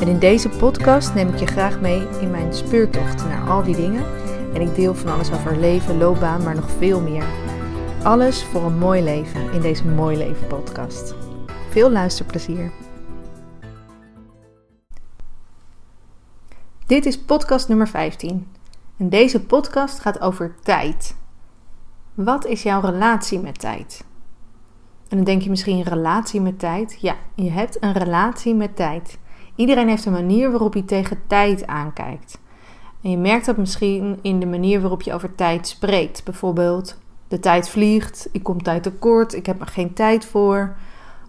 En 0.00 0.08
in 0.08 0.18
deze 0.18 0.48
podcast 0.48 1.14
neem 1.14 1.28
ik 1.28 1.38
je 1.38 1.46
graag 1.46 1.80
mee 1.80 2.08
in 2.20 2.30
mijn 2.30 2.54
speurtocht 2.54 3.24
naar 3.24 3.48
al 3.48 3.62
die 3.62 3.76
dingen. 3.76 4.04
En 4.54 4.60
ik 4.60 4.74
deel 4.74 4.94
van 4.94 5.12
alles 5.12 5.32
over 5.32 5.56
leven, 5.56 5.98
loopbaan, 5.98 6.42
maar 6.42 6.54
nog 6.54 6.70
veel 6.70 7.00
meer. 7.00 7.24
Alles 8.02 8.44
voor 8.44 8.62
een 8.62 8.78
mooi 8.78 9.02
leven 9.02 9.52
in 9.52 9.60
deze 9.60 9.86
Mooi 9.86 10.16
Leven 10.16 10.46
podcast. 10.46 11.14
Veel 11.70 11.90
luisterplezier. 11.90 12.72
Dit 16.86 17.06
is 17.06 17.18
podcast 17.18 17.68
nummer 17.68 17.88
15. 17.88 18.46
En 18.96 19.08
deze 19.08 19.44
podcast 19.44 20.00
gaat 20.00 20.20
over 20.20 20.54
tijd. 20.62 21.16
Wat 22.14 22.46
is 22.46 22.62
jouw 22.62 22.80
relatie 22.80 23.38
met 23.38 23.58
tijd? 23.58 24.04
En 25.08 25.16
dan 25.16 25.24
denk 25.24 25.42
je 25.42 25.50
misschien 25.50 25.82
relatie 25.82 26.40
met 26.40 26.58
tijd. 26.58 26.98
Ja, 27.00 27.16
je 27.34 27.50
hebt 27.50 27.82
een 27.82 27.92
relatie 27.92 28.54
met 28.54 28.76
tijd. 28.76 29.18
Iedereen 29.60 29.88
heeft 29.88 30.04
een 30.04 30.12
manier 30.12 30.50
waarop 30.50 30.72
hij 30.72 30.82
tegen 30.82 31.18
tijd 31.26 31.66
aankijkt. 31.66 32.38
En 33.02 33.10
je 33.10 33.16
merkt 33.16 33.46
dat 33.46 33.56
misschien 33.56 34.18
in 34.22 34.40
de 34.40 34.46
manier 34.46 34.80
waarop 34.80 35.02
je 35.02 35.12
over 35.12 35.34
tijd 35.34 35.68
spreekt. 35.68 36.24
Bijvoorbeeld, 36.24 36.98
de 37.28 37.40
tijd 37.40 37.68
vliegt, 37.68 38.28
ik 38.32 38.42
kom 38.42 38.62
tijd 38.62 38.82
tekort, 38.82 39.34
ik 39.34 39.46
heb 39.46 39.60
er 39.60 39.66
geen 39.66 39.92
tijd 39.92 40.24
voor. 40.24 40.76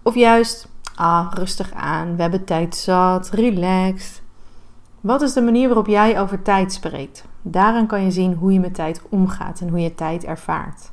Of 0.04 0.16
juist, 0.16 0.68
ah, 0.96 1.32
rustig 1.34 1.74
aan, 1.74 2.16
we 2.16 2.22
hebben 2.22 2.44
tijd 2.44 2.76
zat, 2.76 3.30
relaxed. 3.30 4.22
Wat 5.02 5.22
is 5.22 5.34
de 5.34 5.42
manier 5.42 5.68
waarop 5.68 5.88
jij 5.88 6.20
over 6.20 6.42
tijd 6.42 6.74
spreekt? 6.74 7.26
Daaraan 7.42 7.88
kan 7.88 8.04
je 8.04 8.12
zien 8.12 8.34
hoe 8.34 8.54
je 8.54 8.60
met 8.60 8.74
tijd 8.74 9.02
omgaat 9.10 9.60
en 9.60 9.70
hoe 9.70 9.80
je 9.80 9.96
tijd 9.96 10.24
ervaart. 10.24 10.92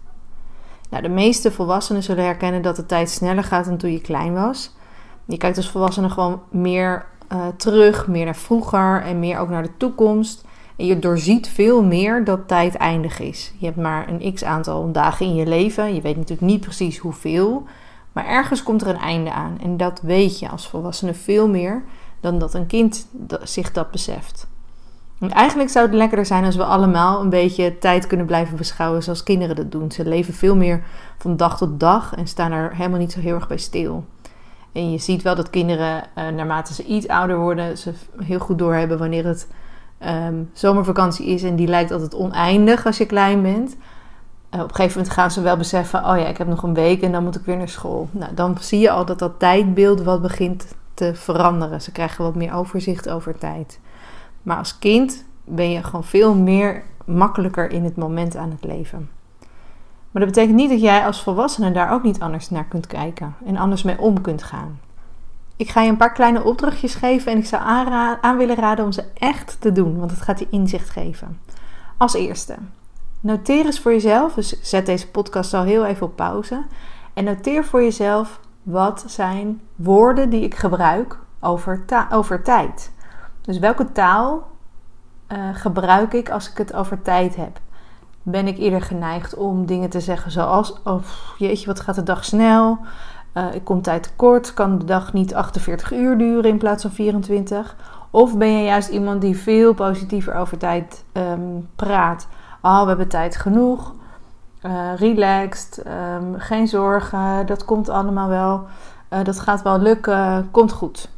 Nou, 0.91 1.03
de 1.03 1.09
meeste 1.09 1.51
volwassenen 1.51 2.03
zullen 2.03 2.25
herkennen 2.25 2.63
dat 2.63 2.77
de 2.77 2.87
tijd 2.87 3.11
sneller 3.11 3.45
gaat 3.45 3.65
dan 3.65 3.77
toen 3.77 3.93
je 3.93 4.01
klein 4.01 4.35
was. 4.35 4.77
Je 5.25 5.37
kijkt 5.37 5.57
als 5.57 5.71
volwassene 5.71 6.11
gewoon 6.11 6.41
meer 6.51 7.07
uh, 7.33 7.47
terug, 7.57 8.07
meer 8.07 8.25
naar 8.25 8.37
vroeger 8.37 9.03
en 9.03 9.19
meer 9.19 9.39
ook 9.39 9.49
naar 9.49 9.63
de 9.63 9.77
toekomst. 9.77 10.45
En 10.77 10.87
je 10.87 10.99
doorziet 10.99 11.49
veel 11.49 11.83
meer 11.83 12.25
dat 12.25 12.49
tijd 12.49 12.75
eindig 12.75 13.21
is. 13.21 13.53
Je 13.59 13.67
hebt 13.67 13.79
maar 13.79 14.09
een 14.09 14.35
x 14.35 14.45
aantal 14.45 14.93
dagen 14.93 15.27
in 15.27 15.35
je 15.35 15.47
leven. 15.47 15.95
Je 15.95 16.01
weet 16.01 16.17
natuurlijk 16.17 16.51
niet 16.51 16.61
precies 16.61 16.99
hoeveel. 16.99 17.67
Maar 18.13 18.27
ergens 18.27 18.63
komt 18.63 18.83
er 18.83 18.89
een 18.89 18.99
einde 18.99 19.33
aan. 19.33 19.59
En 19.63 19.77
dat 19.77 20.01
weet 20.03 20.39
je 20.39 20.49
als 20.49 20.69
volwassene 20.69 21.15
veel 21.15 21.49
meer 21.49 21.83
dan 22.21 22.39
dat 22.39 22.55
een 22.55 22.67
kind 22.67 23.07
zich 23.43 23.73
dat 23.73 23.91
beseft. 23.91 24.47
En 25.21 25.31
eigenlijk 25.31 25.71
zou 25.71 25.87
het 25.87 25.95
lekkerder 25.95 26.27
zijn 26.27 26.45
als 26.45 26.57
we 26.57 26.65
allemaal 26.65 27.21
een 27.21 27.31
beetje 27.31 27.79
tijd 27.79 28.07
kunnen 28.07 28.27
blijven 28.27 28.57
beschouwen 28.57 29.03
zoals 29.03 29.23
kinderen 29.23 29.57
dat 29.57 29.73
doen. 29.73 29.93
Ze 29.93 30.09
leven 30.09 30.35
veel 30.35 30.57
meer 30.57 30.83
van 31.19 31.37
dag 31.37 31.57
tot 31.57 31.81
dag 31.81 32.15
en 32.15 32.27
staan 32.27 32.53
er 32.53 32.75
helemaal 32.75 32.99
niet 32.99 33.13
zo 33.13 33.21
heel 33.21 33.35
erg 33.35 33.49
bij 33.49 33.59
stil. 33.59 34.05
En 34.79 34.91
je 34.91 34.99
ziet 34.99 35.23
wel 35.23 35.35
dat 35.35 35.51
kinderen, 35.51 36.05
uh, 36.19 36.29
naarmate 36.29 36.75
ze 36.75 36.85
iets 36.85 37.09
ouder 37.09 37.39
worden, 37.39 37.79
ze 37.79 37.93
heel 38.19 38.39
goed 38.39 38.59
doorhebben 38.59 38.99
wanneer 38.99 39.27
het 39.27 39.49
um, 40.07 40.51
zomervakantie 40.53 41.27
is. 41.27 41.43
En 41.43 41.57
die 41.57 41.67
lijkt 41.67 41.91
altijd 41.91 42.15
oneindig 42.15 42.87
als 42.87 42.99
je 42.99 43.07
klein 43.07 43.43
bent. 43.43 43.77
Uh, 44.55 44.61
op 44.61 44.69
een 44.69 44.75
gegeven 44.75 44.97
moment 44.97 45.15
gaan 45.15 45.31
ze 45.31 45.41
wel 45.41 45.57
beseffen: 45.57 46.05
oh 46.05 46.19
ja, 46.19 46.27
ik 46.27 46.39
heb 46.39 46.47
nog 46.47 46.63
een 46.63 46.75
week 46.75 47.03
en 47.03 47.13
dan 47.13 47.25
moet 47.25 47.37
ik 47.37 47.45
weer 47.45 47.57
naar 47.57 47.69
school. 47.69 48.09
Nou, 48.11 48.35
dan 48.35 48.57
zie 48.61 48.79
je 48.79 48.91
al 48.91 49.05
dat 49.05 49.19
dat 49.19 49.39
tijdbeeld 49.39 50.03
wat 50.03 50.23
begint 50.23 50.67
te 50.95 51.15
veranderen. 51.15 51.83
Ze 51.83 51.93
krijgen 51.93 52.25
wat 52.25 52.35
meer 52.35 52.55
overzicht 52.55 53.09
over 53.09 53.39
tijd. 53.39 53.81
Maar 54.43 54.57
als 54.57 54.79
kind 54.79 55.25
ben 55.45 55.71
je 55.71 55.83
gewoon 55.83 56.05
veel 56.05 56.35
meer 56.35 56.83
makkelijker 57.05 57.71
in 57.71 57.85
het 57.85 57.97
moment 57.97 58.37
aan 58.37 58.51
het 58.51 58.65
leven. 58.65 59.18
Maar 60.11 60.23
dat 60.23 60.35
betekent 60.35 60.57
niet 60.57 60.71
dat 60.71 60.81
jij 60.81 61.07
als 61.07 61.23
volwassene 61.23 61.71
daar 61.71 61.93
ook 61.93 62.03
niet 62.03 62.21
anders 62.21 62.51
naar 62.51 62.65
kunt 62.65 62.87
kijken 62.87 63.35
en 63.45 63.57
anders 63.57 63.83
mee 63.83 63.99
om 63.99 64.21
kunt 64.21 64.43
gaan. 64.43 64.81
Ik 65.57 65.69
ga 65.69 65.81
je 65.81 65.91
een 65.91 65.97
paar 65.97 66.13
kleine 66.13 66.45
opdrachtjes 66.45 66.95
geven 66.95 67.33
en 67.33 67.39
ik 67.39 67.47
zou 67.47 67.63
aan 68.21 68.37
willen 68.37 68.57
raden 68.57 68.85
om 68.85 68.93
ze 68.93 69.05
echt 69.15 69.61
te 69.61 69.73
doen, 69.73 69.99
want 69.99 70.11
het 70.11 70.21
gaat 70.21 70.39
je 70.39 70.47
inzicht 70.51 70.91
geven. 70.91 71.41
Als 71.97 72.15
eerste, 72.15 72.55
noteer 73.21 73.65
eens 73.65 73.81
voor 73.81 73.93
jezelf, 73.93 74.35
dus 74.35 74.63
zet 74.63 74.87
deze 74.87 75.09
podcast 75.11 75.55
al 75.55 75.63
heel 75.63 75.85
even 75.85 76.07
op 76.07 76.17
pauze 76.17 76.65
en 77.15 77.25
noteer 77.25 77.65
voor 77.65 77.83
jezelf 77.83 78.41
wat 78.63 79.05
zijn 79.07 79.61
woorden 79.77 80.31
die 80.31 80.43
ik 80.43 80.55
gebruik 80.55 81.19
over, 81.41 81.85
over 82.11 82.43
tijd. 82.43 82.93
Dus 83.41 83.59
welke 83.59 83.93
taal 83.93 84.51
uh, 85.29 85.49
gebruik 85.53 86.13
ik 86.13 86.31
als 86.31 86.51
ik 86.51 86.59
het 86.59 86.75
over 86.75 87.03
tijd 87.03 87.37
heb? 87.37 87.61
Ben 88.31 88.47
ik 88.47 88.59
eerder 88.59 88.83
geneigd 88.83 89.35
om 89.35 89.67
dingen 89.67 89.91
te 89.91 90.01
zeggen 90.01 90.31
zoals: 90.31 90.75
Oh 90.85 91.03
jeetje, 91.39 91.67
wat 91.67 91.81
gaat 91.81 91.95
de 91.95 92.03
dag 92.03 92.25
snel? 92.25 92.79
Uh, 93.35 93.55
ik 93.55 93.65
kom 93.65 93.83
tijd 93.83 94.03
tekort. 94.03 94.55
Kan 94.55 94.79
de 94.79 94.85
dag 94.85 95.13
niet 95.13 95.35
48 95.35 95.93
uur 95.93 96.19
duren 96.19 96.51
in 96.51 96.59
plaats 96.59 96.83
van 96.83 96.91
24? 96.91 97.77
Of 98.11 98.37
ben 98.37 98.49
je 98.49 98.65
juist 98.65 98.89
iemand 98.89 99.21
die 99.21 99.39
veel 99.39 99.75
positiever 99.75 100.35
over 100.35 100.59
tijd 100.59 101.05
um, 101.13 101.69
praat? 101.77 102.29
Oh, 102.63 102.83
we 102.83 102.89
hebben 102.89 103.09
tijd 103.09 103.37
genoeg. 103.37 103.95
Uh, 104.63 104.95
relaxed. 104.97 105.85
Um, 105.87 106.35
geen 106.39 106.69
zorgen. 106.69 107.47
Dat 107.47 107.65
komt 107.65 107.89
allemaal 107.89 108.29
wel. 108.29 108.67
Uh, 109.13 109.25
dat 109.25 109.41
gaat 109.41 109.63
wel 109.63 109.79
lukken. 109.79 110.49
Komt 110.51 110.73
goed. 110.73 111.09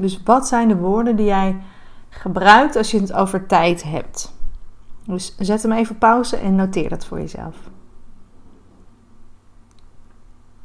Dus 0.00 0.22
wat 0.24 0.48
zijn 0.48 0.68
de 0.68 0.76
woorden 0.76 1.16
die 1.16 1.26
jij 1.26 1.56
gebruikt 2.08 2.76
als 2.76 2.90
je 2.90 3.00
het 3.00 3.12
over 3.12 3.46
tijd 3.46 3.82
hebt? 3.82 4.36
Dus 5.08 5.36
zet 5.38 5.62
hem 5.62 5.72
even 5.72 5.98
pauze 5.98 6.36
en 6.36 6.54
noteer 6.54 6.88
dat 6.88 7.04
voor 7.04 7.18
jezelf. 7.18 7.56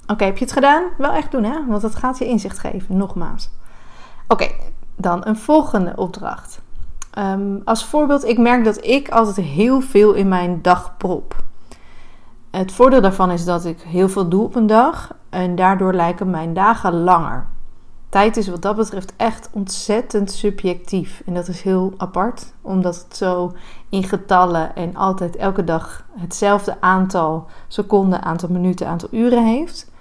Oké, 0.07 0.23
heb 0.23 0.37
je 0.37 0.43
het 0.43 0.53
gedaan? 0.53 0.83
Wel 0.97 1.11
echt 1.11 1.31
doen, 1.31 1.43
hè? 1.43 1.65
Want 1.67 1.81
dat 1.81 1.95
gaat 1.95 2.17
je 2.17 2.27
inzicht 2.27 2.59
geven, 2.59 2.97
nogmaals. 2.97 3.49
Oké, 4.27 4.47
dan 4.95 5.25
een 5.25 5.37
volgende 5.37 5.93
opdracht. 5.95 6.61
Um, 7.17 7.61
als 7.65 7.85
voorbeeld, 7.85 8.25
ik 8.25 8.37
merk 8.37 8.63
dat 8.63 8.85
ik 8.85 9.09
altijd 9.09 9.45
heel 9.45 9.81
veel 9.81 10.13
in 10.13 10.27
mijn 10.27 10.61
dag 10.61 10.97
prop. 10.97 11.43
Het 12.51 12.71
voordeel 12.71 13.01
daarvan 13.01 13.31
is 13.31 13.45
dat 13.45 13.65
ik 13.65 13.81
heel 13.81 14.09
veel 14.09 14.29
doe 14.29 14.43
op 14.43 14.55
een 14.55 14.67
dag 14.67 15.15
en 15.29 15.55
daardoor 15.55 15.93
lijken 15.93 16.29
mijn 16.29 16.53
dagen 16.53 16.93
langer. 16.93 17.47
Tijd 18.13 18.37
is 18.37 18.47
wat 18.47 18.61
dat 18.61 18.75
betreft 18.75 19.13
echt 19.17 19.49
ontzettend 19.51 20.31
subjectief. 20.31 21.21
En 21.25 21.33
dat 21.33 21.47
is 21.47 21.61
heel 21.61 21.93
apart, 21.97 22.53
omdat 22.61 22.95
het 22.95 23.17
zo 23.17 23.53
in 23.89 24.03
getallen 24.03 24.75
en 24.75 24.95
altijd 24.95 25.35
elke 25.35 25.63
dag 25.63 26.05
hetzelfde 26.17 26.81
aantal 26.81 27.47
seconden, 27.67 28.21
aantal 28.21 28.49
minuten, 28.49 28.87
aantal 28.87 29.09
uren 29.11 29.45
heeft. 29.45 29.91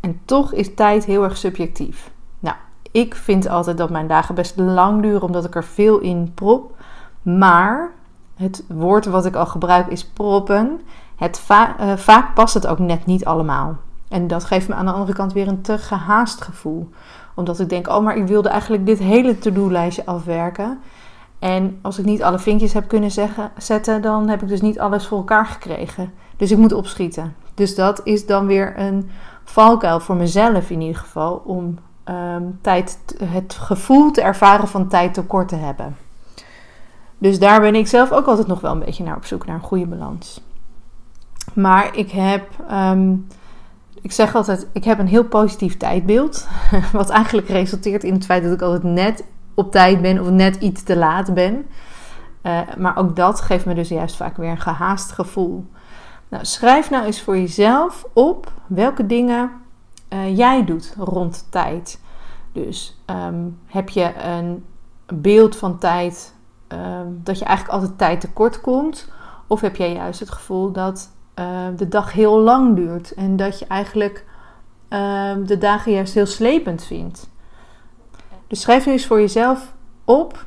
En 0.00 0.20
toch 0.24 0.52
is 0.52 0.74
tijd 0.74 1.04
heel 1.04 1.22
erg 1.22 1.36
subjectief. 1.36 2.10
Nou, 2.38 2.56
ik 2.92 3.14
vind 3.14 3.48
altijd 3.48 3.78
dat 3.78 3.90
mijn 3.90 4.08
dagen 4.08 4.34
best 4.34 4.56
lang 4.56 5.02
duren, 5.02 5.22
omdat 5.22 5.44
ik 5.44 5.54
er 5.54 5.64
veel 5.64 5.98
in 5.98 6.32
prop. 6.34 6.76
Maar 7.22 7.90
het 8.36 8.64
woord 8.68 9.04
wat 9.04 9.26
ik 9.26 9.34
al 9.34 9.46
gebruik 9.46 9.86
is 9.86 10.04
proppen. 10.04 10.80
Het 11.16 11.46
uh, 11.50 11.96
vaak 11.96 12.34
past 12.34 12.54
het 12.54 12.66
ook 12.66 12.78
net 12.78 13.06
niet 13.06 13.24
allemaal. 13.24 13.76
En 14.08 14.26
dat 14.26 14.44
geeft 14.44 14.68
me 14.68 14.74
aan 14.74 14.86
de 14.86 14.92
andere 14.92 15.12
kant 15.12 15.32
weer 15.32 15.48
een 15.48 15.62
te 15.62 15.78
gehaast 15.78 16.42
gevoel 16.42 16.90
omdat 17.34 17.60
ik 17.60 17.68
denk, 17.68 17.88
oh, 17.88 18.00
maar 18.00 18.16
ik 18.16 18.26
wilde 18.26 18.48
eigenlijk 18.48 18.86
dit 18.86 18.98
hele 18.98 19.38
to-do-lijstje 19.38 20.06
afwerken. 20.06 20.78
En 21.38 21.78
als 21.82 21.98
ik 21.98 22.04
niet 22.04 22.22
alle 22.22 22.38
vinkjes 22.38 22.72
heb 22.72 22.88
kunnen 22.88 23.10
zetten, 23.56 24.02
dan 24.02 24.28
heb 24.28 24.42
ik 24.42 24.48
dus 24.48 24.60
niet 24.60 24.80
alles 24.80 25.06
voor 25.06 25.18
elkaar 25.18 25.46
gekregen. 25.46 26.12
Dus 26.36 26.50
ik 26.50 26.58
moet 26.58 26.72
opschieten. 26.72 27.34
Dus 27.54 27.74
dat 27.74 28.00
is 28.04 28.26
dan 28.26 28.46
weer 28.46 28.78
een 28.78 29.10
valkuil 29.44 30.00
voor 30.00 30.16
mezelf 30.16 30.70
in 30.70 30.80
ieder 30.80 31.00
geval. 31.00 31.42
Om 31.44 31.78
um, 32.08 32.58
tijd, 32.60 32.98
het 33.24 33.54
gevoel 33.54 34.10
te 34.10 34.22
ervaren 34.22 34.68
van 34.68 34.88
tijd 34.88 35.14
tekort 35.14 35.48
te 35.48 35.56
hebben. 35.56 35.96
Dus 37.18 37.38
daar 37.38 37.60
ben 37.60 37.74
ik 37.74 37.86
zelf 37.86 38.12
ook 38.12 38.26
altijd 38.26 38.46
nog 38.46 38.60
wel 38.60 38.72
een 38.72 38.84
beetje 38.84 39.04
naar 39.04 39.16
op 39.16 39.24
zoek 39.24 39.46
naar 39.46 39.54
een 39.54 39.60
goede 39.60 39.86
balans. 39.86 40.40
Maar 41.54 41.96
ik 41.96 42.10
heb 42.10 42.48
um, 42.70 43.26
ik 44.04 44.12
zeg 44.12 44.34
altijd, 44.34 44.66
ik 44.72 44.84
heb 44.84 44.98
een 44.98 45.06
heel 45.06 45.24
positief 45.24 45.76
tijdbeeld. 45.76 46.48
Wat 46.92 47.10
eigenlijk 47.10 47.48
resulteert 47.48 48.04
in 48.04 48.12
het 48.12 48.24
feit 48.24 48.42
dat 48.42 48.52
ik 48.52 48.62
altijd 48.62 48.82
net 48.82 49.24
op 49.54 49.70
tijd 49.70 50.02
ben 50.02 50.20
of 50.20 50.30
net 50.30 50.56
iets 50.56 50.82
te 50.82 50.96
laat 50.96 51.34
ben. 51.34 51.66
Uh, 52.42 52.60
maar 52.78 52.96
ook 52.96 53.16
dat 53.16 53.40
geeft 53.40 53.66
me 53.66 53.74
dus 53.74 53.88
juist 53.88 54.16
vaak 54.16 54.36
weer 54.36 54.50
een 54.50 54.60
gehaast 54.60 55.12
gevoel. 55.12 55.66
Nou, 56.28 56.44
schrijf 56.44 56.90
nou 56.90 57.04
eens 57.04 57.22
voor 57.22 57.36
jezelf 57.36 58.06
op 58.12 58.52
welke 58.66 59.06
dingen 59.06 59.50
uh, 60.12 60.36
jij 60.36 60.64
doet 60.64 60.94
rond 60.98 61.46
tijd. 61.50 62.00
Dus 62.52 63.00
um, 63.06 63.58
heb 63.66 63.88
je 63.88 64.12
een 64.24 64.64
beeld 65.06 65.56
van 65.56 65.78
tijd 65.78 66.34
ehm, 66.68 67.06
dat 67.08 67.38
je 67.38 67.44
eigenlijk 67.44 67.78
altijd 67.78 67.98
tijd 67.98 68.20
tekort 68.20 68.60
komt? 68.60 69.12
Of 69.46 69.60
heb 69.60 69.76
jij 69.76 69.92
juist 69.92 70.20
het 70.20 70.30
gevoel 70.30 70.72
dat 70.72 71.10
ehm, 71.34 71.76
de 71.76 71.88
dag 71.88 72.12
heel 72.12 72.38
lang 72.38 72.76
duurt 72.76 73.14
en 73.14 73.36
dat 73.36 73.58
je 73.58 73.66
eigenlijk 73.66 74.24
ehm, 74.88 75.44
de 75.44 75.58
dagen 75.58 75.92
juist 75.92 76.14
heel 76.14 76.26
slepend 76.26 76.84
vindt? 76.84 77.30
Dus 78.46 78.60
schrijf 78.60 78.86
nu 78.86 78.92
eens 78.92 79.06
voor 79.06 79.20
jezelf 79.20 79.74
op 80.04 80.44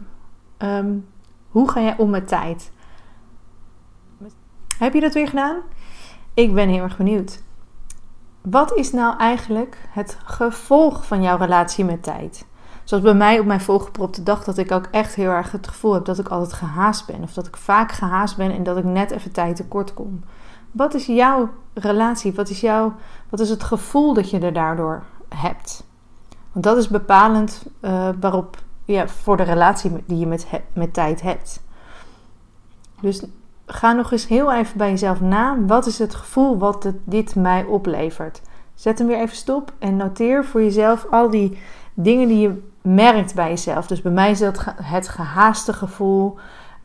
hoe 1.48 1.69
ga 1.69 1.81
jij 1.81 1.98
om 1.98 2.10
met 2.10 2.28
tijd? 2.28 2.72
Heb 4.78 4.94
je 4.94 5.00
dat 5.00 5.13
weer 5.13 5.28
gedaan? 5.28 5.56
Ik 6.34 6.54
ben 6.54 6.69
heel 6.69 6.84
erg 6.84 6.98
benieuwd. 6.98 7.44
Wat 8.42 8.75
is 8.75 8.92
nou 8.92 9.18
eigenlijk 9.18 9.78
het 9.90 10.18
gevolg 10.24 11.06
van 11.06 11.22
jouw 11.22 11.38
relatie 11.38 11.86
met 11.86 12.04
tijd? 12.04 12.45
Zoals 12.83 13.04
bij 13.04 13.13
mij 13.13 13.40
op 13.40 13.45
mijn 13.45 13.62
volgepropte 13.62 14.24
dag, 14.24 14.44
dat 14.44 14.57
ik 14.57 14.72
ook 14.72 14.88
echt 14.92 15.16
heel 15.16 15.30
erg 15.30 15.51
het 15.51 15.68
gevoel 15.68 15.94
heb 15.94 16.06
dat 16.06 16.19
ik 16.19 16.28
altijd 16.28 16.54
gehaast 16.54 17.06
ben. 17.06 17.24
Of 17.24 17.33
dat 17.33 17.48
ik 17.48 17.57
vaak 17.57 17.92
gehaast 17.92 18.38
ben 18.38 18.51
en 18.51 18.63
dat 18.63 18.78
ik 18.78 18.83
net 18.83 19.12
even 19.12 19.31
tijd 19.31 19.56
tekort 19.56 19.94
kom. 19.94 20.24
Wat 20.72 20.94
is 20.94 21.06
jouw 21.06 21.50
relatie? 21.74 22.34
Wat 22.34 22.50
is, 22.50 22.62
jouw, 22.62 22.96
wat 23.30 23.40
is 23.40 23.50
het 23.50 23.64
gevoel 23.64 24.14
dat 24.14 24.30
je 24.30 24.40
er 24.40 24.54
daardoor 24.54 25.04
hebt? 25.36 25.84
Want 26.52 26.66
dat 26.66 26.78
is 26.78 26.88
bepalend 26.88 27.66
uh, 27.81 28.10
waarop, 28.19 28.58
ja, 28.86 29.08
voor 29.08 29.38
de 29.38 29.44
relatie 29.44 30.04
die 30.06 30.19
je 30.19 30.28
met, 30.28 30.48
met 30.74 30.94
tijd 30.94 31.22
hebt. 31.22 31.64
Dus 33.02 33.24
ga 33.66 33.92
nog 33.92 34.12
eens 34.12 34.28
heel 34.28 34.54
even 34.54 34.78
bij 34.78 34.90
jezelf 34.90 35.22
na. 35.22 35.58
Wat 35.66 35.86
is 35.86 36.00
het 36.00 36.16
gevoel 36.16 36.58
wat 36.58 36.84
het, 36.84 36.96
dit 37.04 37.36
mij 37.36 37.64
oplevert? 37.64 38.42
Zet 38.75 38.98
hem 38.98 39.08
weer 39.08 39.19
even 39.19 39.36
stop 39.36 39.74
en 39.80 39.96
noteer 39.96 40.46
voor 40.46 40.62
jezelf 40.62 41.08
al 41.12 41.30
die 41.30 41.58
dingen 41.94 42.28
die 42.28 42.40
je 42.40 42.62
merkt 42.81 43.36
bij 43.36 43.50
jezelf. 43.50 43.88
Dus 43.88 44.02
bij 44.02 44.12
mij 44.12 44.31
is 44.31 44.40
dat 44.40 44.66
het 44.81 45.08
gehaaste 45.08 45.74
gevoel, 45.74 46.38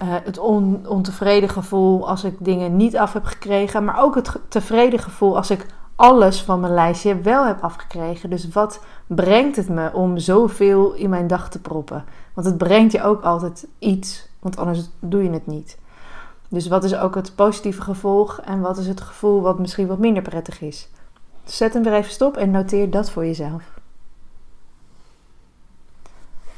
uh, 0.02 0.08
het 0.08 0.38
on, 0.38 0.86
ontevreden 0.88 1.48
gevoel 1.48 2.08
als 2.08 2.24
ik 2.24 2.36
dingen 2.38 2.76
niet 2.76 2.96
af 2.96 3.12
heb 3.12 3.24
gekregen, 3.24 3.84
maar 3.84 4.02
ook 4.02 4.14
het 4.14 4.40
tevreden 4.48 4.98
gevoel 4.98 5.36
als 5.36 5.50
ik 5.50 5.66
alles 5.96 6.42
van 6.42 6.60
mijn 6.60 6.74
lijstje 6.74 7.20
wel 7.20 7.46
heb 7.46 7.62
afgekregen. 7.62 8.30
Dus 8.30 8.48
wat 8.48 8.80
brengt 9.06 9.56
het 9.56 9.68
me 9.68 9.92
om 9.92 10.18
zoveel 10.18 10.92
in 10.92 11.10
mijn 11.10 11.26
dag 11.26 11.50
te 11.50 11.60
proppen? 11.60 12.04
Want 12.34 12.46
het 12.46 12.58
brengt 12.58 12.92
je 12.92 13.02
ook 13.02 13.22
altijd 13.22 13.66
iets, 13.78 14.28
want 14.40 14.56
anders 14.56 14.88
doe 14.98 15.22
je 15.22 15.30
het 15.30 15.46
niet. 15.46 15.78
Dus 16.48 16.68
wat 16.68 16.84
is 16.84 16.96
ook 16.96 17.14
het 17.14 17.34
positieve 17.34 17.82
gevolg 17.82 18.40
en 18.40 18.60
wat 18.60 18.78
is 18.78 18.86
het 18.86 19.00
gevoel 19.00 19.40
wat 19.40 19.58
misschien 19.58 19.86
wat 19.86 19.98
minder 19.98 20.22
prettig 20.22 20.60
is? 20.60 20.88
Zet 21.44 21.74
hem 21.74 21.82
weer 21.82 21.92
even 21.92 22.12
stop 22.12 22.36
en 22.36 22.50
noteer 22.50 22.90
dat 22.90 23.10
voor 23.10 23.26
jezelf. 23.26 23.62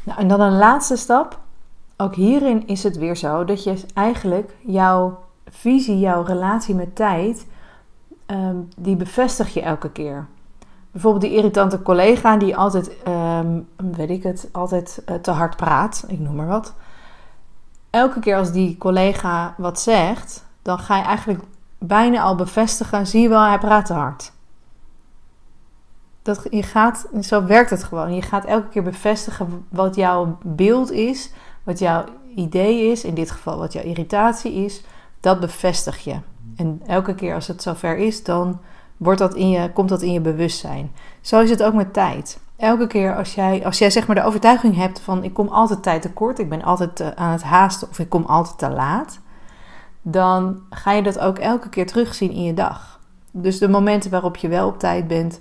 Nou, 0.02 0.19
en 0.19 0.29
dan 0.29 0.40
een 0.40 0.56
laatste 0.56 0.97
stap. 0.97 1.40
Ook 1.96 2.14
hierin 2.14 2.67
is 2.67 2.82
het 2.82 2.96
weer 2.96 3.17
zo 3.17 3.44
dat 3.44 3.64
je 3.64 3.85
eigenlijk 3.94 4.56
jouw 4.67 5.19
visie, 5.46 5.99
jouw 5.99 6.23
relatie 6.23 6.75
met 6.75 6.96
tijd, 6.96 7.46
um, 8.26 8.69
die 8.76 8.96
bevestig 8.96 9.55
je 9.55 9.62
elke 9.62 9.91
keer. 9.91 10.26
Bijvoorbeeld 10.91 11.23
die 11.23 11.35
irritante 11.35 11.82
collega 11.82 12.37
die 12.37 12.56
altijd, 12.56 13.02
ehm, 13.02 13.61
weet 13.76 14.11
ik 14.11 14.23
het, 14.23 14.49
altijd 14.52 15.02
eh, 15.05 15.14
te 15.14 15.31
hard 15.31 15.56
praat, 15.56 16.05
ik 16.08 16.19
noem 16.19 16.35
maar 16.35 16.46
wat. 16.46 16.75
Elke 17.91 18.20
keer 18.20 18.37
als 18.37 18.52
die 18.52 18.79
collega 18.79 19.55
wat 19.56 19.81
zegt, 19.81 20.44
dan 20.62 20.79
ga 20.79 20.97
je 20.97 21.02
eigenlijk 21.02 21.43
bijna 21.79 22.23
al 22.23 22.35
bevestigen, 22.35 23.06
zie 23.06 23.23
je 23.23 23.29
wel, 23.29 23.43
hij 23.43 23.58
praat 23.58 23.87
te 23.87 23.93
hard 23.93 24.32
dat 26.25 26.47
je 26.50 26.62
gaat, 26.62 27.06
zo 27.20 27.44
werkt 27.44 27.70
het 27.70 27.85
gewoon. 27.85 28.14
Je 28.14 28.23
gaat 28.23 28.44
elke 28.44 28.69
keer 28.69 28.82
bevestigen 28.82 29.67
wat 29.69 29.94
jouw 29.94 30.38
beeld 30.43 30.90
is, 30.90 31.32
wat 31.64 31.78
jouw 31.78 32.05
idee 32.34 32.90
is, 32.90 33.05
in 33.05 33.14
dit 33.14 33.31
geval 33.31 33.58
wat 33.58 33.72
jouw 33.72 33.82
irritatie 33.82 34.52
is. 34.52 34.82
Dat 35.20 35.40
bevestig 35.40 35.99
je. 35.99 36.16
En 36.56 36.82
elke 36.87 37.14
keer 37.14 37.34
als 37.34 37.46
het 37.46 37.62
zover 37.62 37.96
is, 37.96 38.25
dan 38.25 38.61
wordt 38.96 39.19
dat 39.19 39.34
in 39.34 39.49
je, 39.49 39.72
komt 39.72 39.88
dat 39.88 40.02
in 40.02 40.12
je 40.12 40.20
bewustzijn. 40.20 40.93
Zo 41.20 41.40
is 41.40 41.50
het 41.50 41.62
ook 41.62 41.75
met 41.75 41.93
tijd. 41.93 42.38
Elke 42.56 42.87
keer 42.87 43.16
als 43.16 43.34
jij, 43.34 43.64
als 43.64 43.78
jij 43.78 43.90
zeg 43.90 44.06
maar 44.06 44.16
de 44.16 44.25
overtuiging 44.25 44.76
hebt 44.76 45.00
van 45.00 45.25
ik 45.25 45.34
kom 45.34 45.49
altijd 45.49 45.82
tijd 45.82 46.02
tekort, 46.02 46.38
ik 46.38 46.49
ben 46.49 46.62
altijd 46.62 47.16
aan 47.16 47.32
het 47.32 47.43
haasten 47.43 47.88
of 47.88 47.99
ik 47.99 48.08
kom 48.08 48.25
altijd 48.25 48.58
te 48.58 48.70
laat, 48.70 49.19
dan 50.02 50.61
ga 50.70 50.93
je 50.93 51.02
dat 51.02 51.19
ook 51.19 51.38
elke 51.38 51.69
keer 51.69 51.87
terugzien 51.87 52.31
in 52.31 52.43
je 52.43 52.55
dag. 52.55 53.00
Dus 53.31 53.58
de 53.58 53.69
momenten 53.69 54.11
waarop 54.11 54.37
je 54.37 54.49
wel 54.49 54.66
op 54.66 54.78
tijd 54.78 55.08
bent, 55.08 55.40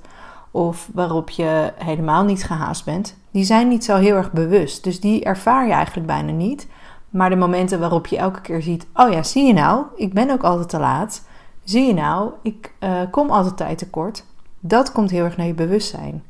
of 0.51 0.89
waarop 0.93 1.29
je 1.29 1.73
helemaal 1.75 2.23
niet 2.23 2.43
gehaast 2.43 2.85
bent, 2.85 3.15
die 3.33 3.43
zijn 3.43 3.67
niet 3.67 3.83
zo 3.83 3.95
heel 3.95 4.15
erg 4.15 4.31
bewust. 4.31 4.83
Dus 4.83 4.99
die 4.99 5.23
ervaar 5.23 5.67
je 5.67 5.73
eigenlijk 5.73 6.07
bijna 6.07 6.31
niet. 6.31 6.67
Maar 7.09 7.29
de 7.29 7.35
momenten 7.35 7.79
waarop 7.79 8.07
je 8.07 8.17
elke 8.17 8.41
keer 8.41 8.61
ziet: 8.61 8.87
oh 8.93 9.11
ja, 9.11 9.23
zie 9.23 9.45
je 9.45 9.53
nou, 9.53 9.85
ik 9.95 10.13
ben 10.13 10.29
ook 10.29 10.43
altijd 10.43 10.69
te 10.69 10.79
laat. 10.79 11.23
Zie 11.63 11.87
je 11.87 11.93
nou, 11.93 12.31
ik 12.41 12.73
uh, 12.79 13.01
kom 13.11 13.29
altijd 13.29 13.57
tijd 13.57 13.77
tekort. 13.77 14.25
Dat 14.59 14.91
komt 14.91 15.09
heel 15.09 15.23
erg 15.23 15.37
naar 15.37 15.47
je 15.47 15.53
bewustzijn. 15.53 16.23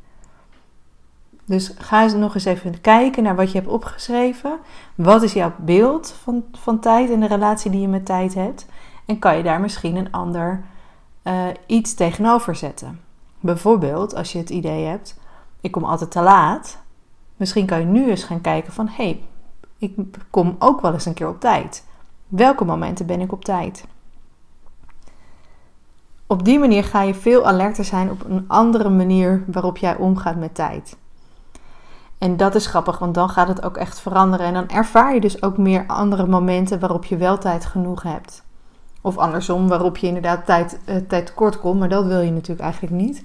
Dus 1.46 1.74
ga 1.78 2.04
eens 2.04 2.14
nog 2.14 2.34
eens 2.34 2.46
even 2.46 2.82
kijken 2.82 3.24
naar 3.24 3.36
wat 3.36 3.52
je 3.52 3.58
hebt 3.58 3.72
opgeschreven. 3.72 4.60
Wat 4.96 5.24
is 5.24 5.34
jouw 5.34 5.52
beeld 5.58 6.16
van, 6.24 6.44
van 6.52 6.80
tijd 6.80 7.10
en 7.10 7.20
de 7.20 7.28
relatie 7.28 7.72
die 7.72 7.82
je 7.82 7.88
met 7.88 8.06
tijd 8.06 8.34
hebt? 8.34 8.66
En 9.06 9.20
kan 9.20 9.38
je 9.38 9.44
daar 9.44 9.62
misschien 9.62 9.96
een 9.96 10.12
ander 10.12 10.64
uh, 11.24 11.44
iets 11.66 11.94
tegenover 11.94 12.56
zetten? 12.56 13.00
Bijvoorbeeld 13.40 14.16
als 14.16 14.32
je 14.32 14.38
het 14.38 14.50
idee 14.50 14.86
hebt, 14.86 15.20
ik 15.62 15.72
kom 15.72 15.84
altijd 15.84 16.12
te 16.12 16.22
laat. 16.22 16.82
Misschien 17.38 17.65
kan 17.65 17.80
je 17.80 17.85
nu 17.85 18.09
eens 18.09 18.24
gaan 18.24 18.41
kijken 18.41 18.74
van, 18.74 18.88
hé, 18.88 18.94
hey, 18.94 19.24
ik 19.77 19.95
kom 20.30 20.56
ook 20.59 20.81
wel 20.81 20.94
eens 20.94 21.06
een 21.06 21.13
keer 21.13 21.30
op 21.30 21.39
tijd. 21.39 21.85
Welke 22.27 22.65
momenten 22.65 23.06
ben 23.06 23.21
ik 23.21 23.31
op 23.31 23.45
tijd? 23.45 23.85
Op 26.27 26.45
die 26.45 26.59
manier 26.59 26.83
ga 26.83 27.01
je 27.01 27.13
veel 27.13 27.45
alerter 27.45 27.85
zijn 27.85 28.12
op 28.12 28.25
een 28.30 28.45
andere 28.47 28.89
manier 28.89 29.44
waarop 29.47 29.77
jij 29.77 29.95
omgaat 29.95 30.35
met 30.35 30.56
tijd. 30.56 30.97
En 32.18 32.38
dat 32.38 32.56
is 32.56 32.65
grappig, 32.65 33.00
want 33.00 33.13
dan 33.13 33.30
gaat 33.30 33.47
het 33.47 33.63
ook 33.63 33.77
echt 33.77 34.00
veranderen. 34.00 34.45
En 34.45 34.53
dan 34.53 34.69
ervaar 34.69 35.13
je 35.13 35.19
dus 35.19 35.44
ook 35.44 35.57
meer 35.57 35.83
andere 35.88 36.27
momenten 36.27 36.80
waarop 36.80 37.06
je 37.06 37.18
wel 37.18 37.38
tijd 37.38 37.65
genoeg 37.65 38.03
hebt. 38.03 38.44
Of 39.01 39.18
andersom, 39.18 39.68
waarop 39.68 39.97
je 39.97 40.07
inderdaad 40.07 40.45
tijd, 40.45 40.80
uh, 40.85 40.95
tijd 40.95 41.25
tekort 41.25 41.59
komt. 41.59 41.80
Maar 41.80 41.89
dat 41.89 42.06
wil 42.06 42.19
je 42.19 42.31
natuurlijk 42.31 42.62
eigenlijk 42.62 42.94
niet. 42.94 43.24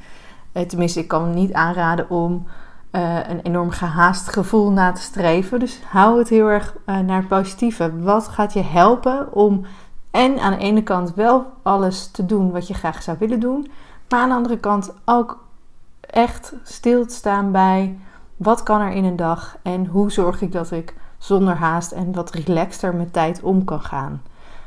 Uh, 0.52 0.62
tenminste, 0.62 1.00
ik 1.00 1.08
kan 1.08 1.34
niet 1.34 1.52
aanraden 1.52 2.10
om 2.10 2.46
uh, 2.92 3.28
een 3.28 3.40
enorm 3.40 3.70
gehaast 3.70 4.28
gevoel 4.28 4.70
na 4.70 4.92
te 4.92 5.00
streven. 5.00 5.60
Dus 5.60 5.80
hou 5.84 6.18
het 6.18 6.28
heel 6.28 6.46
erg 6.46 6.76
naar 6.84 7.18
het 7.18 7.28
positieve. 7.28 8.00
Wat 8.00 8.28
gaat 8.28 8.52
je 8.52 8.62
helpen 8.62 9.32
om 9.32 9.66
en 10.10 10.38
aan 10.38 10.52
de 10.52 10.58
ene 10.58 10.82
kant 10.82 11.14
wel 11.14 11.46
alles 11.62 12.10
te 12.10 12.26
doen 12.26 12.50
wat 12.50 12.68
je 12.68 12.74
graag 12.74 13.02
zou 13.02 13.16
willen 13.18 13.40
doen. 13.40 13.70
Maar 14.08 14.20
aan 14.20 14.28
de 14.28 14.34
andere 14.34 14.58
kant 14.58 14.94
ook 15.04 15.44
echt 16.00 16.52
stil 16.62 17.06
te 17.06 17.14
staan 17.14 17.52
bij 17.52 17.98
wat 18.36 18.62
kan 18.62 18.80
er 18.80 18.90
in 18.90 19.04
een 19.04 19.16
dag 19.16 19.56
en 19.62 19.86
hoe 19.86 20.10
zorg 20.10 20.42
ik 20.42 20.52
dat 20.52 20.70
ik 20.70 20.94
zonder 21.18 21.54
haast 21.54 21.92
en 21.92 22.12
wat 22.12 22.30
relaxter 22.30 22.94
met 22.94 23.12
tijd 23.12 23.42
om 23.42 23.64
kan 23.64 23.80
gaan. 23.80 24.22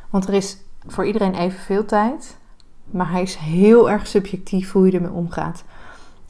Want 0.09 0.27
er 0.27 0.33
is 0.33 0.57
voor 0.87 1.05
iedereen 1.05 1.35
evenveel 1.35 1.85
tijd. 1.85 2.37
Maar 2.85 3.11
hij 3.11 3.21
is 3.21 3.35
heel 3.35 3.89
erg 3.89 4.07
subjectief 4.07 4.71
hoe 4.71 4.85
je 4.85 4.91
ermee 4.91 5.11
omgaat. 5.11 5.63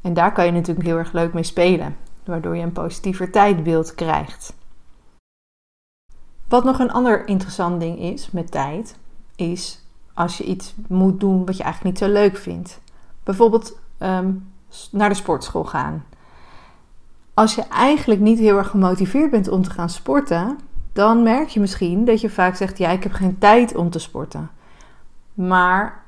En 0.01 0.13
daar 0.13 0.33
kan 0.33 0.45
je 0.45 0.51
natuurlijk 0.51 0.87
heel 0.87 0.97
erg 0.97 1.11
leuk 1.11 1.33
mee 1.33 1.43
spelen. 1.43 1.95
Waardoor 2.23 2.55
je 2.55 2.63
een 2.63 2.71
positiever 2.71 3.31
tijdbeeld 3.31 3.95
krijgt. 3.95 4.53
Wat 6.47 6.63
nog 6.63 6.79
een 6.79 6.91
ander 6.91 7.27
interessant 7.27 7.79
ding 7.79 7.99
is 7.99 8.31
met 8.31 8.51
tijd, 8.51 8.97
is 9.35 9.81
als 10.13 10.37
je 10.37 10.43
iets 10.43 10.75
moet 10.87 11.19
doen 11.19 11.45
wat 11.45 11.57
je 11.57 11.63
eigenlijk 11.63 11.95
niet 11.95 12.09
zo 12.09 12.13
leuk 12.13 12.37
vindt. 12.37 12.81
Bijvoorbeeld 13.23 13.79
ehm, 13.97 14.33
naar 14.91 15.09
de 15.09 15.15
sportschool 15.15 15.63
gaan. 15.63 16.03
Als 17.33 17.55
je 17.55 17.63
eigenlijk 17.63 18.19
niet 18.19 18.39
heel 18.39 18.57
erg 18.57 18.67
gemotiveerd 18.67 19.31
bent 19.31 19.47
om 19.47 19.61
te 19.61 19.69
gaan 19.69 19.89
sporten, 19.89 20.59
dan 20.93 21.23
merk 21.23 21.47
je 21.47 21.59
misschien 21.59 22.05
dat 22.05 22.21
je 22.21 22.29
vaak 22.29 22.55
zegt: 22.55 22.77
Ja, 22.77 22.89
ik 22.89 23.03
heb 23.03 23.11
geen 23.11 23.37
tijd 23.37 23.75
om 23.75 23.89
te 23.89 23.99
sporten. 23.99 24.49
Maar 25.33 26.03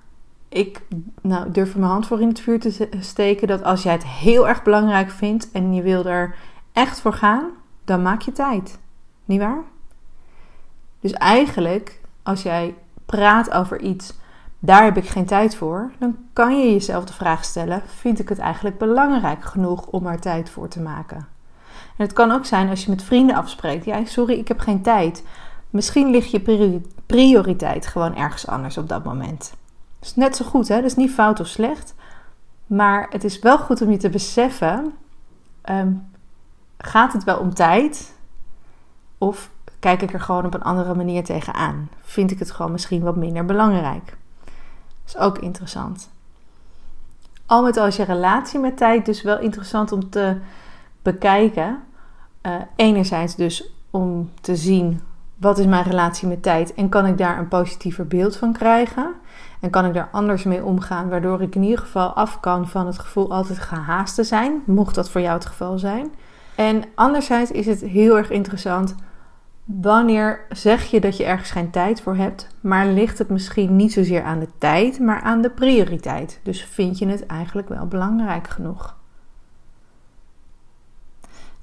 ik 0.54 0.82
nou, 1.22 1.52
durf 1.52 1.74
er 1.74 1.80
mijn 1.80 1.92
hand 1.92 2.08
voor 2.08 2.22
in 2.22 2.28
het 2.28 2.40
vuur 2.40 2.60
te 2.60 2.90
steken 3.00 3.48
dat 3.48 3.64
als 3.64 3.84
jij 3.84 3.94
het 3.94 4.08
heel 4.08 4.48
erg 4.48 4.64
belangrijk 4.64 5.12
vindt 5.12 5.52
en 5.52 5.74
je 5.74 5.82
wil 5.82 6.06
er 6.06 6.36
echt 6.72 7.02
voor 7.02 7.14
gaan, 7.14 7.50
dan 7.86 8.02
maak 8.02 8.22
je 8.22 8.32
tijd. 8.32 8.80
Niet 9.26 9.40
waar? 9.40 9.64
Dus 11.00 11.14
eigenlijk, 11.14 12.02
als 12.24 12.44
jij 12.44 12.76
praat 13.06 13.52
over 13.52 13.82
iets, 13.82 14.14
daar 14.60 14.84
heb 14.84 14.98
ik 14.98 15.08
geen 15.08 15.26
tijd 15.26 15.56
voor, 15.56 15.92
dan 16.00 16.18
kan 16.34 16.60
je 16.60 16.72
jezelf 16.72 17.06
de 17.06 17.14
vraag 17.14 17.44
stellen: 17.44 17.82
vind 17.86 18.20
ik 18.20 18.30
het 18.30 18.40
eigenlijk 18.40 18.78
belangrijk 18.78 19.44
genoeg 19.44 19.86
om 19.86 20.08
er 20.08 20.20
tijd 20.20 20.50
voor 20.50 20.68
te 20.68 20.82
maken? 20.82 21.18
En 21.98 22.06
het 22.06 22.14
kan 22.14 22.32
ook 22.32 22.46
zijn 22.46 22.70
als 22.70 22.84
je 22.84 22.90
met 22.90 23.04
vrienden 23.04 23.36
afspreekt. 23.36 23.86
Ja, 23.86 24.06
sorry, 24.06 24.34
ik 24.34 24.48
heb 24.48 24.60
geen 24.60 24.82
tijd. 24.82 25.24
Misschien 25.70 26.10
ligt 26.10 26.32
je 26.32 26.82
prioriteit 27.06 27.88
gewoon 27.88 28.16
ergens 28.16 28.48
anders 28.48 28.78
op 28.78 28.90
dat 28.90 29.04
moment. 29.04 29.54
Is 30.04 30.16
net 30.16 30.36
zo 30.36 30.46
goed, 30.46 30.68
hè? 30.68 30.76
Dat 30.76 30.84
is 30.84 30.96
niet 30.96 31.12
fout 31.12 31.40
of 31.40 31.48
slecht. 31.48 31.96
Maar 32.68 33.08
het 33.10 33.24
is 33.24 33.40
wel 33.40 33.58
goed 33.58 33.82
om 33.82 33.92
je 33.92 33.98
te 33.98 34.10
beseffen: 34.10 34.94
um, 35.70 36.12
gaat 36.78 37.14
het 37.14 37.24
wel 37.24 37.38
om 37.38 37.54
tijd? 37.54 38.14
Of 39.18 39.50
kijk 39.80 40.02
ik 40.02 40.14
er 40.14 40.20
gewoon 40.22 40.46
op 40.46 40.54
een 40.54 40.64
andere 40.64 40.94
manier 40.96 41.24
tegenaan? 41.24 41.90
Vind 42.02 42.32
ik 42.32 42.40
het 42.40 42.52
gewoon 42.52 42.72
misschien 42.72 43.04
wat 43.04 43.16
minder 43.16 43.46
belangrijk? 43.46 44.06
Dat 45.04 45.16
is 45.16 45.18
ook 45.18 45.38
interessant. 45.38 46.10
Al 47.46 47.64
met 47.64 47.78
al 47.78 47.88
is 47.88 47.96
je 47.96 48.04
relatie 48.04 48.60
met 48.60 48.78
tijd 48.78 49.06
dus 49.06 49.22
wel 49.22 49.40
interessant 49.40 49.92
om 49.92 50.10
te 50.10 50.38
bekijken. 51.02 51.84
Uh, 52.42 52.56
enerzijds 52.76 53.36
dus 53.36 53.70
om 53.90 54.32
te 54.42 54.56
zien 54.56 55.02
wat 55.36 55.58
is 55.58 55.66
mijn 55.66 55.84
relatie 55.84 56.28
met 56.28 56.44
tijd 56.44 56.74
en 56.74 56.90
kan 56.90 57.06
ik 57.06 57.18
daar 57.18 57.38
een 57.38 57.48
positiever 57.48 58.08
beeld 58.08 58.36
van 58.36 58.54
krijgen. 58.54 59.14
En 59.64 59.70
kan 59.70 59.86
ik 59.86 59.94
daar 59.94 60.10
anders 60.12 60.44
mee 60.44 60.64
omgaan, 60.64 61.10
waardoor 61.10 61.42
ik 61.42 61.56
in 61.56 61.64
ieder 61.64 61.80
geval 61.80 62.10
af 62.10 62.40
kan 62.40 62.68
van 62.68 62.86
het 62.86 63.00
gevoel 63.00 63.32
altijd 63.32 63.60
gehaast 63.60 64.16
te 64.16 64.24
zijn, 64.24 64.62
mocht 64.66 64.96
dat 64.96 65.10
voor 65.10 65.22
jou 65.22 65.34
het 65.34 65.46
geval 65.46 65.80
zijn. 65.80 66.12
En 66.56 66.84
anderzijds 66.96 67.52
is 67.52 67.66
het 67.66 67.82
heel 67.82 68.18
erg 68.18 68.30
interessant 68.30 68.96
wanneer 69.64 70.46
zeg 70.50 70.84
je 70.84 71.00
dat 71.00 71.18
je 71.18 71.24
ergens 71.24 71.52
geen 71.52 71.70
tijd 71.70 72.02
voor 72.02 72.16
hebt, 72.16 72.48
maar 72.62 72.88
ligt 72.88 73.18
het 73.18 73.30
misschien 73.30 73.76
niet 73.76 73.94
zozeer 73.94 74.24
aan 74.24 74.40
de 74.40 74.50
tijd, 74.58 75.00
maar 75.00 75.22
aan 75.22 75.42
de 75.42 75.50
prioriteit. 75.50 76.40
Dus 76.44 76.64
vind 76.64 76.98
je 76.98 77.08
het 77.08 77.26
eigenlijk 77.26 77.70
wel 77.70 77.88
belangrijk 77.88 78.48
genoeg? 78.48 78.96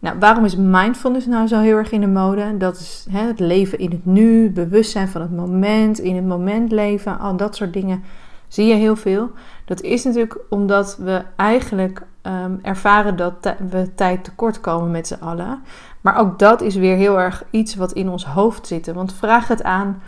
Nou, 0.01 0.19
waarom 0.19 0.45
is 0.45 0.57
mindfulness 0.57 1.27
nou 1.27 1.47
zo 1.47 1.61
heel 1.61 1.77
erg 1.77 1.91
in 1.91 2.01
de 2.01 2.07
mode? 2.07 2.57
Dat 2.57 2.77
is 2.77 3.07
hè, 3.11 3.27
het 3.27 3.41
leven 3.41 3.79
in 3.79 3.91
het 3.91 4.07
nu, 4.07 4.51
bewustzijn 4.51 5.09
van 5.09 5.21
het 5.21 5.37
moment, 5.37 5.99
in 5.99 6.17
het 6.17 6.27
moment 6.27 6.73
leven, 6.73 7.19
al 7.19 7.37
dat 7.37 7.57
soort 7.57 7.73
dingen 7.73 8.03
zie 8.49 8.67
je 8.67 8.75
heel 8.75 8.97
veel. 8.97 9.31
Dat 9.65 9.81
is 9.81 10.05
natuurlijk 10.05 10.39
omdat 10.49 10.97
we 10.97 11.23
eigenlijk 11.37 12.03
um, 12.23 12.59
ervaren 12.63 13.17
dat 13.17 13.55
we 13.71 13.95
tijd 13.95 14.25
tekort 14.25 14.61
komen 14.61 14.91
met 14.91 15.07
z'n 15.07 15.23
allen. 15.23 15.63
Maar 16.01 16.19
ook 16.19 16.39
dat 16.39 16.61
is 16.61 16.75
weer 16.75 16.97
heel 16.97 17.21
erg 17.21 17.45
iets 17.51 17.75
wat 17.75 17.93
in 17.93 18.09
ons 18.09 18.25
hoofd 18.25 18.67
zit. 18.67 18.93
Want 18.93 19.15
vraag 19.15 19.49
het 19.49 19.63
aan 19.63 20.03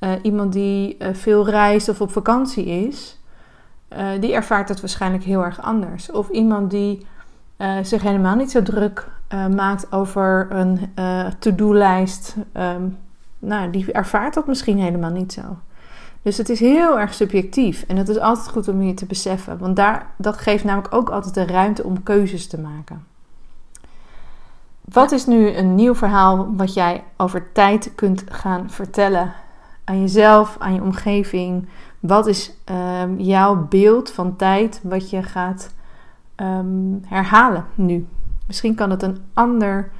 uh, 0.00 0.10
iemand 0.22 0.52
die 0.52 0.96
uh, 0.98 1.08
veel 1.12 1.48
reist 1.48 1.88
of 1.88 2.00
op 2.00 2.12
vakantie 2.12 2.64
is. 2.66 3.18
Uh, 3.92 4.08
die 4.20 4.32
ervaart 4.32 4.68
het 4.68 4.80
waarschijnlijk 4.80 5.24
heel 5.24 5.44
erg 5.44 5.62
anders. 5.62 6.10
Of 6.10 6.28
iemand 6.28 6.70
die 6.70 7.06
zich 7.82 8.02
helemaal 8.02 8.36
niet 8.36 8.50
zo 8.50 8.62
druk 8.62 9.08
maakt 9.54 9.92
over 9.92 10.46
een 10.50 10.92
to-do-lijst. 11.38 12.36
Um, 12.52 12.98
nou, 13.38 13.70
die 13.70 13.92
ervaart 13.92 14.34
dat 14.34 14.46
misschien 14.46 14.78
helemaal 14.78 15.10
niet 15.10 15.32
zo. 15.32 15.42
Dus 16.22 16.36
het 16.36 16.48
is 16.48 16.60
heel 16.60 17.00
erg 17.00 17.14
subjectief. 17.14 17.84
En 17.88 17.96
het 17.96 18.08
is 18.08 18.18
altijd 18.18 18.48
goed 18.48 18.68
om 18.68 18.82
je 18.82 18.94
te 18.94 19.06
beseffen. 19.06 19.58
Want 19.58 19.76
daar, 19.76 20.06
dat 20.16 20.36
geeft 20.36 20.64
namelijk 20.64 20.94
ook 20.94 21.10
altijd 21.10 21.34
de 21.34 21.46
ruimte 21.46 21.84
om 21.84 22.02
keuzes 22.02 22.46
te 22.46 22.60
maken. 22.60 23.06
Wat 24.80 25.12
is 25.12 25.26
nu 25.26 25.56
een 25.56 25.74
nieuw 25.74 25.94
verhaal 25.94 26.56
wat 26.56 26.74
jij 26.74 27.04
over 27.16 27.52
tijd 27.52 27.92
kunt 27.94 28.24
gaan 28.28 28.70
vertellen 28.70 29.32
aan 29.84 30.00
jezelf, 30.00 30.56
aan 30.58 30.74
je 30.74 30.82
omgeving? 30.82 31.68
Wat 32.00 32.26
is 32.26 32.52
um, 33.02 33.20
jouw 33.20 33.66
beeld 33.68 34.10
van 34.10 34.36
tijd 34.36 34.80
wat 34.82 35.10
je 35.10 35.22
gaat 35.22 35.74
um, 36.40 37.00
herhalen 37.06 37.64
nu? 37.74 38.06
Misschien 38.46 38.74
kan 38.74 38.90
het, 38.90 39.02
een 39.02 39.18
ander, 39.34 39.90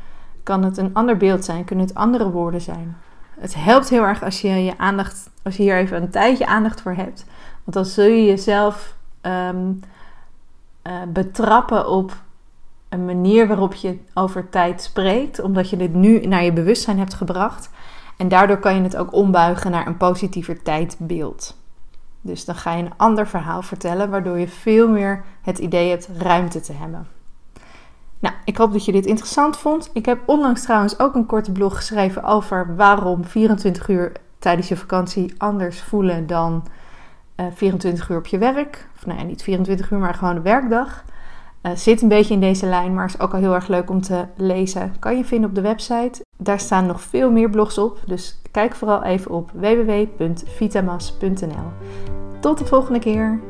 kan 0.42 0.64
het 0.64 0.76
een 0.76 0.94
ander 0.94 1.16
beeld 1.16 1.44
zijn, 1.44 1.64
kunnen 1.64 1.87
het 1.87 1.94
andere 1.94 2.30
woorden 2.30 2.61
zijn. 2.61 2.97
Het 3.38 3.54
helpt 3.54 3.88
heel 3.88 4.02
erg 4.02 4.23
als 4.23 4.40
je 4.40 4.49
je 4.49 4.78
aandacht, 4.78 5.30
als 5.42 5.56
je 5.56 5.62
hier 5.62 5.76
even 5.76 6.02
een 6.02 6.11
tijdje 6.11 6.47
aandacht 6.47 6.80
voor 6.80 6.94
hebt. 6.94 7.25
Want 7.64 7.76
dan 7.76 7.85
zul 7.85 8.04
je 8.04 8.25
jezelf 8.25 8.97
um, 9.23 9.80
uh, 10.87 10.92
betrappen 11.09 11.88
op 11.88 12.23
een 12.88 13.04
manier 13.04 13.47
waarop 13.47 13.75
je 13.75 13.99
over 14.14 14.49
tijd 14.49 14.82
spreekt, 14.82 15.40
omdat 15.40 15.70
je 15.70 15.76
dit 15.76 15.94
nu 15.94 16.26
naar 16.26 16.44
je 16.44 16.52
bewustzijn 16.52 16.99
hebt 16.99 17.14
gebracht. 17.14 17.70
En 18.16 18.28
daardoor 18.28 18.59
kan 18.59 18.75
je 18.75 18.82
het 18.82 18.97
ook 18.97 19.12
ombuigen 19.12 19.70
naar 19.70 19.87
een 19.87 19.97
positiever 19.97 20.62
tijdbeeld. 20.62 21.60
Dus 22.20 22.44
dan 22.44 22.54
ga 22.54 22.72
je 22.72 22.82
een 22.82 22.96
ander 22.96 23.26
verhaal 23.26 23.62
vertellen, 23.62 24.10
waardoor 24.10 24.38
je 24.38 24.48
veel 24.48 24.88
meer 24.88 25.24
het 25.42 25.58
idee 25.58 25.90
hebt 25.90 26.08
ruimte 26.18 26.60
te 26.60 26.72
hebben. 26.72 27.06
Nou, 28.18 28.34
ik 28.44 28.56
hoop 28.56 28.72
dat 28.72 28.84
je 28.84 28.92
dit 28.92 29.06
interessant 29.06 29.56
vond. 29.56 29.90
Ik 29.92 30.06
heb 30.06 30.20
onlangs 30.26 30.62
trouwens 30.62 30.98
ook 30.98 31.14
een 31.14 31.26
korte 31.26 31.52
blog 31.52 31.76
geschreven 31.76 32.24
over 32.24 32.76
waarom 32.76 33.24
24 33.24 33.88
uur 33.88 34.12
tijdens 34.38 34.68
je 34.68 34.76
vakantie 34.76 35.34
anders 35.38 35.82
voelen 35.82 36.26
dan 36.26 36.66
24 37.54 38.04
eh, 38.04 38.10
uur 38.10 38.18
op 38.18 38.26
je 38.26 38.38
werk. 38.38 38.88
Of 38.96 39.06
nou 39.06 39.18
ja, 39.18 39.24
niet 39.24 39.42
24 39.42 39.90
uur, 39.90 39.98
maar 39.98 40.14
gewoon 40.14 40.34
de 40.34 40.40
werkdag. 40.40 41.04
Uh, 41.62 41.73
zit 41.75 42.02
een 42.02 42.09
beetje 42.09 42.35
in 42.35 42.40
deze 42.40 42.67
lijn, 42.67 42.95
maar 42.95 43.05
is 43.05 43.21
ook 43.21 43.33
al 43.33 43.38
heel 43.38 43.55
erg 43.55 43.69
leuk 43.69 43.90
om 43.90 44.00
te 44.00 44.26
lezen. 44.37 44.95
Kan 44.99 45.17
je 45.17 45.25
vinden 45.25 45.49
op 45.49 45.55
de 45.55 45.61
website. 45.61 46.25
Daar 46.37 46.61
staan 46.61 46.87
nog 46.87 47.00
veel 47.00 47.31
meer 47.31 47.50
blogs 47.50 47.79
op, 47.79 47.99
dus 48.07 48.40
kijk 48.50 48.75
vooral 48.75 49.02
even 49.02 49.31
op 49.31 49.50
www.vitamas.nl. 49.55 51.73
Tot 52.40 52.59
de 52.59 52.67
volgende 52.67 52.99
keer! 52.99 53.50